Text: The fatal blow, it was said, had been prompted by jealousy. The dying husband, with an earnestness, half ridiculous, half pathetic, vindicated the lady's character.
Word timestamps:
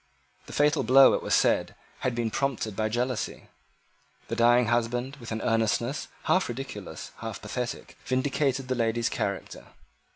The 0.47 0.53
fatal 0.53 0.81
blow, 0.81 1.13
it 1.13 1.21
was 1.21 1.35
said, 1.35 1.75
had 1.99 2.15
been 2.15 2.31
prompted 2.31 2.75
by 2.75 2.89
jealousy. 2.89 3.49
The 4.29 4.35
dying 4.35 4.65
husband, 4.65 5.15
with 5.17 5.31
an 5.31 5.43
earnestness, 5.43 6.07
half 6.23 6.49
ridiculous, 6.49 7.11
half 7.17 7.39
pathetic, 7.39 7.97
vindicated 8.05 8.67
the 8.67 8.73
lady's 8.73 9.09
character. 9.09 9.67